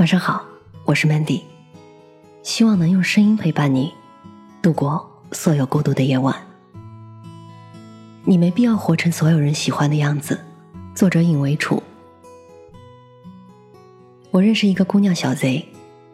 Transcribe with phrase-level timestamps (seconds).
[0.00, 0.42] 晚上好，
[0.86, 1.42] 我是 Mandy，
[2.42, 3.92] 希望能用声音陪伴你
[4.62, 6.34] 度过所有孤独的夜晚。
[8.24, 10.40] 你没必要活成所有人喜欢的样子。
[10.94, 11.82] 作者尹维楚。
[14.30, 15.68] 我认识一个姑娘小贼，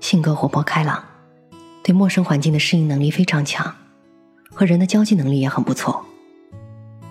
[0.00, 1.00] 性格活泼开朗，
[1.84, 3.72] 对陌生环境的适应能力非常强，
[4.52, 6.04] 和人的交际能力也很不错，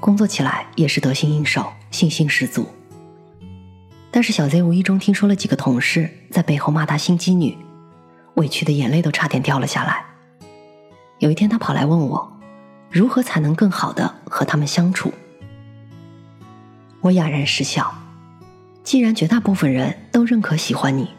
[0.01, 2.67] 工作起来也是得心应手，信心十足。
[4.17, 7.55] 但是小贼无意中听说了几个同事在背后骂他心机女，
[8.33, 10.03] 委屈的眼泪都差点掉了下来。
[11.19, 12.39] 有一天他跑来问我，
[12.89, 15.13] 如何才能更好的和他们相处？
[17.01, 17.93] 我哑然失笑。
[18.83, 21.11] 既然绝大部分人都认可喜欢你，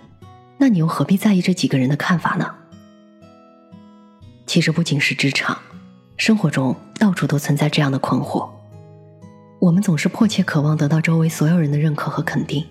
[0.56, 2.52] 那你又何必在意这几个人的看法呢？
[4.44, 5.56] 其实不仅是职场，
[6.16, 8.50] 生活中到处都存在这样的困惑。
[9.60, 12.66] 我们总是迫切渴望得到周围所有人的认可和肯定。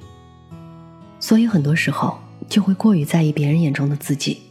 [1.20, 4.42] 所以很多时候就会过于在意别人眼中的自己，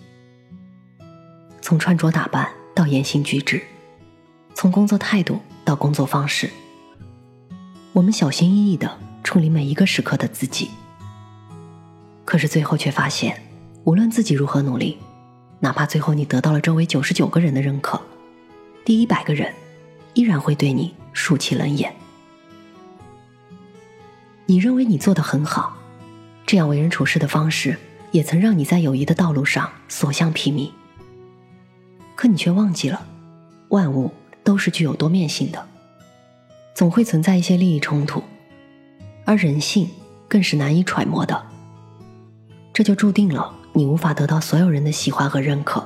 [1.62, 3.62] 从穿着打扮到言行举止，
[4.54, 6.50] 从工作态度到工作方式，
[7.92, 10.70] 我们小心翼翼的处理每一个时刻的自己。
[12.24, 13.40] 可是最后却发现，
[13.84, 14.98] 无论自己如何努力，
[15.60, 18.00] 哪怕最后你得到了周围九十九个人的认可，
[18.84, 19.54] 第一百个人
[20.14, 21.94] 依然会对你竖起冷眼。
[24.46, 25.76] 你认为你做的很好。
[26.46, 27.76] 这样为人处事的方式，
[28.12, 30.70] 也曾让你在友谊的道路上所向披靡。
[32.14, 33.04] 可你却忘记了，
[33.68, 34.12] 万物
[34.44, 35.68] 都是具有多面性的，
[36.72, 38.22] 总会存在一些利益冲突，
[39.24, 39.90] 而人性
[40.28, 41.46] 更是难以揣摩的。
[42.72, 45.84] 这就注定了你无法得到所有人的喜欢和认可。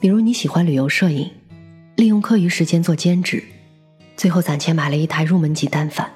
[0.00, 1.30] 比如你喜欢旅游摄影，
[1.96, 3.44] 利用课余时间做兼职，
[4.16, 6.15] 最后攒钱买了一台入门级单反。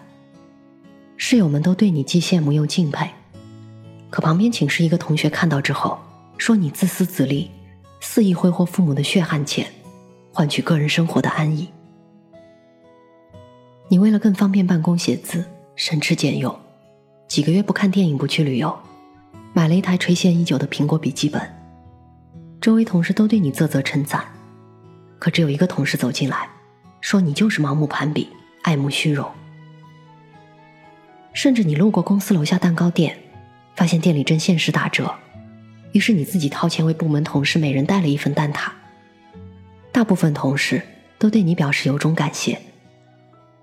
[1.31, 3.09] 室友们都对你既羡慕又敬佩，
[4.11, 5.97] 可旁边寝室一个同学看到之后，
[6.39, 7.49] 说你自私自利，
[8.01, 9.65] 肆意挥霍父母的血汗钱，
[10.33, 11.69] 换取个人生活的安逸。
[13.87, 15.45] 你为了更方便办公写字，
[15.77, 16.53] 省吃俭用，
[17.29, 18.77] 几个月不看电影不去旅游，
[19.53, 21.41] 买了一台垂涎已久的苹果笔记本。
[22.61, 24.25] 周围同事都对你啧啧称赞，
[25.21, 26.49] 可只有一个同事走进来，
[27.01, 28.27] 说你就是盲目攀比，
[28.63, 29.31] 爱慕虚荣。
[31.33, 33.17] 甚至你路过公司楼下蛋糕店，
[33.77, 35.15] 发现店里正限时打折，
[35.93, 38.71] 于是你自己掏钱为部门同事每人带了一份蛋挞。
[39.93, 40.83] 大部分同事
[41.19, 42.61] 都对你表示由衷感谢，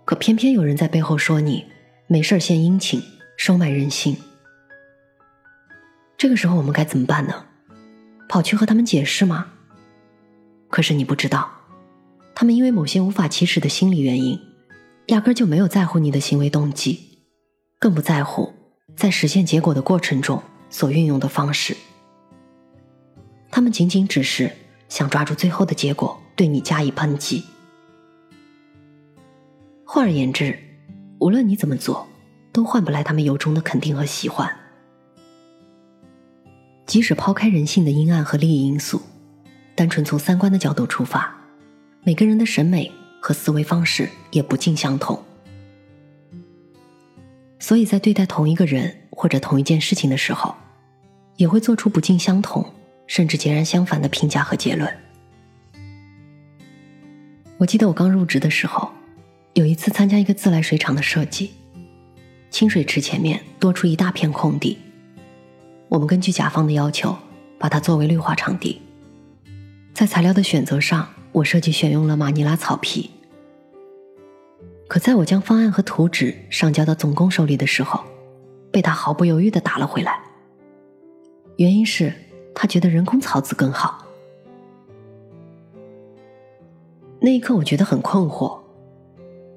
[0.06, 1.66] 可偏偏有人在背后说你
[2.08, 3.02] 没事献殷勤，
[3.38, 4.18] 收买人心。
[6.18, 7.46] 这个时候我们该怎么办呢？
[8.28, 9.48] 跑去和他们解释吗？
[10.70, 11.50] 可是你不知道，
[12.36, 14.40] 他们因为某些无法启齿的心理原因，
[15.08, 17.17] 压根就没有在乎你的行为动机。
[17.80, 18.52] 更不在乎
[18.96, 21.78] 在实现结果的过程中所运用的方式，
[23.52, 24.52] 他们仅仅只是
[24.90, 27.44] 想抓住最后的结果，对你加以抨击。
[29.86, 30.58] 换而言之，
[31.20, 32.08] 无论你怎么做，
[32.52, 34.52] 都换不来他们由衷的肯定和喜欢。
[36.86, 39.02] 即使抛开人性的阴暗和利益因素，
[39.76, 41.34] 单纯从三观的角度出发，
[42.04, 45.22] 每个人的审美和思维方式也不尽相同。
[47.60, 50.56] 所以在对待同一个人或者同一件事情的时候，
[51.36, 52.66] 也会做出不尽相同
[53.08, 54.92] 甚至截然相反的评价和结论。
[57.58, 58.92] 我记得我刚入职的时候，
[59.54, 61.52] 有一次参加一个自来水厂的设计，
[62.52, 64.78] 清水池前面多出一大片空地，
[65.90, 67.18] 我们根据甲方的要求，
[67.58, 68.80] 把它作为绿化场地。
[69.94, 73.10] 在材料的选择上，我设计选用了马尼拉草皮。
[74.88, 78.02] 可在我将方案和图纸上交到总工手里的时候，
[78.72, 80.20] 被他毫不犹豫的打了回来。
[81.58, 82.14] 原因是
[82.56, 84.06] 他觉得人工草籽更好。
[87.20, 88.58] 那一刻，我觉得很困惑，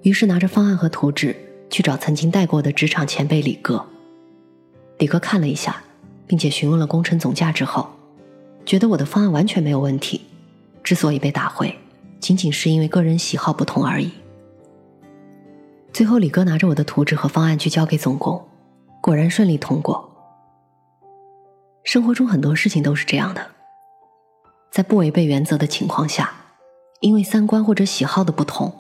[0.03, 1.37] 于是拿着方案和图纸
[1.69, 3.85] 去找曾经带过的职场前辈李哥。
[4.99, 5.83] 李哥看了一下，
[6.27, 7.89] 并且询问了工程总价之后，
[8.65, 10.23] 觉得我的方案完全没有问题。
[10.83, 11.79] 之所以被打回，
[12.19, 14.11] 仅仅是因为个人喜好不同而已。
[15.93, 18.49] 最后，李哥拿着我的图纸和方案去交给总工，
[19.01, 20.09] 果然顺利通过。
[21.83, 23.45] 生活中很多事情都是这样的，
[24.71, 26.33] 在不违背原则的情况下，
[27.01, 28.73] 因为三观或者喜好的不同，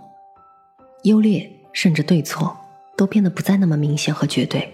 [1.02, 2.56] 优劣甚至对错
[2.96, 4.72] 都变得不再那么明显和绝对。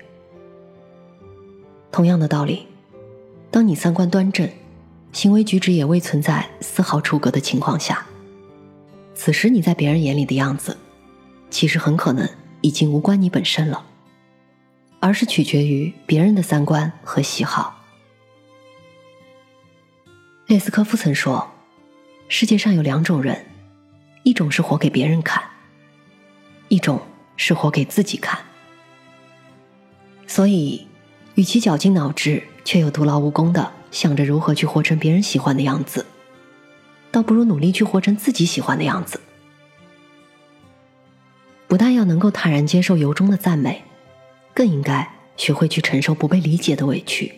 [1.90, 2.66] 同样的道理，
[3.50, 4.48] 当你三观端正，
[5.12, 8.06] 行为举止也未存在丝毫出格的情况下，
[9.14, 10.76] 此时你在别人眼里的样子。
[11.50, 12.28] 其实很可能
[12.60, 13.86] 已经无关你本身了，
[15.00, 17.84] 而是取决于别人的三观和喜好。
[20.46, 21.50] 列斯科夫曾说
[22.28, 23.46] ：“世界上有两种人，
[24.22, 25.42] 一种是活给别人看，
[26.68, 27.00] 一种
[27.36, 28.38] 是活给自己看。
[30.26, 30.86] 所以，
[31.34, 36.06] 与其绞尽脑汁却又徒劳无功的想着如何去活成别人喜欢的样子，
[37.10, 39.20] 倒不如努力去活成自己喜欢的样子。
[41.68, 43.82] 不但要能够坦然接受由衷的赞美，
[44.54, 47.32] 更应该学会去承受不被理解的委屈，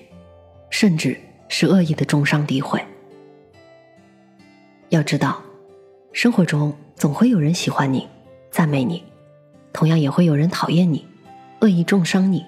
[0.70, 2.84] 甚至是恶意的重伤诋毁。”
[4.90, 5.42] 要知道，
[6.12, 8.06] 生活中总会有人喜欢你、
[8.50, 9.02] 赞美你，
[9.72, 11.06] 同样也会有人讨厌你、
[11.60, 12.44] 恶意重伤你。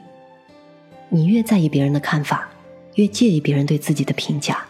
[1.09, 2.49] 你越在意别人的看法，
[2.95, 4.65] 越介意别人对自己的评价，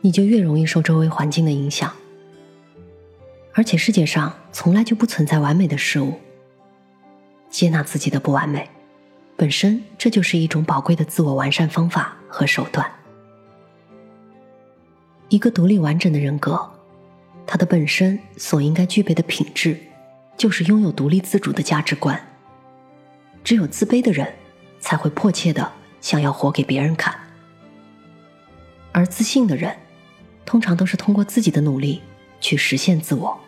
[0.00, 1.92] 你就越容易受周围环境的影响。
[3.52, 6.14] 而且世界上从来就不存在完美的事物，
[7.56, 8.68] 接纳自己的不完美，
[9.34, 12.86] 本身这就是一种宝贵的自我完善方法和手段。
[15.30, 16.70] 一个独立完整的人格。
[17.46, 19.74] 他的本身所应该具备的品质，
[20.36, 22.20] 就是拥有独立自主的价值观。
[23.42, 24.30] 只有自卑的人，
[24.78, 25.72] 才会迫切的
[26.02, 27.14] 想要活给别人看；
[28.92, 29.74] 而自信的人，
[30.44, 32.02] 通常都是通过自己的努力
[32.38, 33.40] 去实现自我，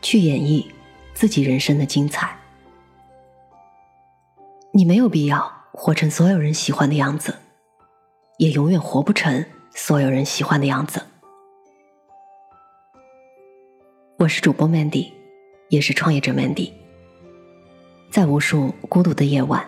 [0.00, 0.66] 去演绎
[1.14, 2.37] 自己人生的精彩。
[4.72, 7.34] 你没有必要活成所有人喜欢的样子，
[8.36, 9.44] 也永远活不成
[9.74, 11.02] 所有人喜欢的样子。
[14.18, 15.10] 我是主播 Mandy，
[15.68, 16.70] 也是创业者 Mandy。
[18.10, 19.66] 在无数孤独的夜晚，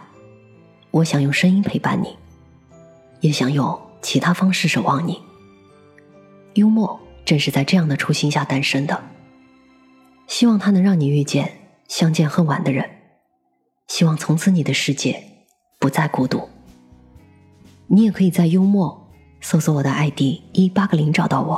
[0.90, 2.16] 我想用声音陪伴你，
[3.20, 5.22] 也想用其他方式守望你。
[6.54, 9.02] 幽默正是在这样的初心下诞生的，
[10.26, 11.50] 希望它能让你遇见
[11.88, 12.88] 相见恨晚的人，
[13.90, 15.20] 希望从此你的世界
[15.80, 16.48] 不再孤独。
[17.88, 19.10] 你也可以在幽默
[19.40, 20.20] 搜索我的 ID
[20.52, 21.56] 一八个零找到我。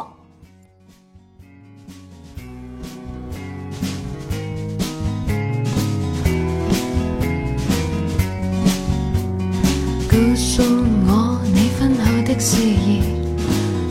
[10.08, 10.62] 告诉
[11.06, 13.02] 我你婚后的事业，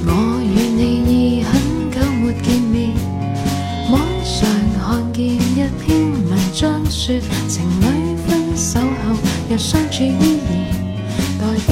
[0.04, 0.46] 我与
[0.76, 2.90] 你已很久没见面。
[3.92, 4.50] 网上
[4.80, 6.84] 看见一篇文章
[10.02, 10.18] 主意，
[11.38, 11.70] 代表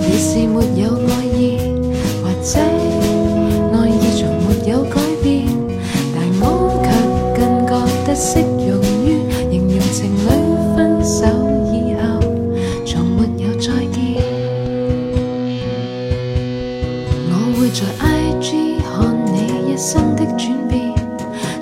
[0.00, 1.56] 你是没有爱意，
[2.22, 2.60] 或者
[3.72, 5.28] 爱意从没有改变，
[6.14, 6.44] 但我
[6.84, 6.86] 却
[7.40, 7.72] 更觉
[8.06, 8.68] 得适用
[9.02, 9.08] 于
[9.50, 10.28] 形容情侣
[10.76, 11.24] 分手
[11.72, 12.04] 以后
[12.84, 13.98] 从没有再见。
[17.30, 18.46] 我会在 IG
[18.84, 18.92] 看
[19.32, 20.92] 你一生的转变，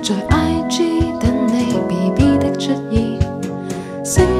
[0.03, 0.75] 在 IG
[1.21, 1.55] 等你
[1.87, 2.73] BB 的出
[4.03, 4.38] 现。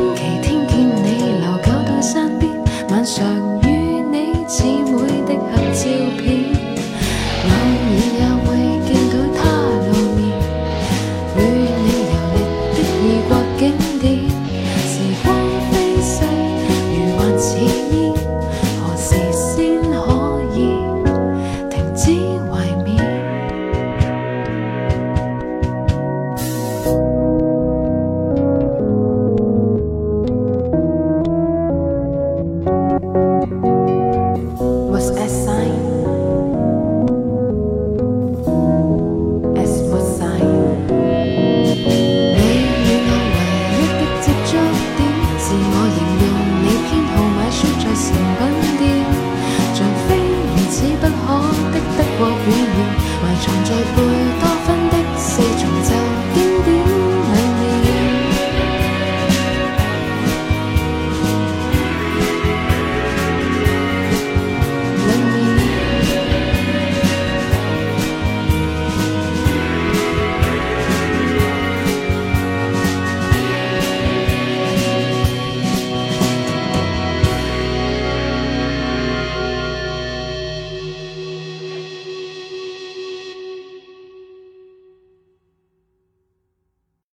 [52.51, 54.01] 还言藏在背
[54.39, 54.78] 多酚。